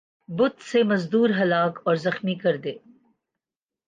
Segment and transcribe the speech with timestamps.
[0.29, 2.73] ہت سے مزدور ہلاک اور زخمی کر دے